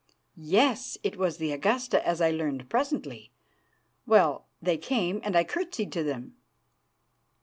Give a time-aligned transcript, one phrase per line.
[0.35, 3.31] "Yes, it was the Augusta, as I learned presently.
[4.07, 6.37] Well, they came, and I curtsied to them.